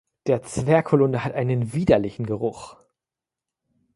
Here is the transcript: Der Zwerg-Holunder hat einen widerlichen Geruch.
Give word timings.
Der 0.25 0.41
Zwerg-Holunder 0.41 1.23
hat 1.23 1.35
einen 1.35 1.73
widerlichen 1.73 2.25
Geruch. 2.25 2.75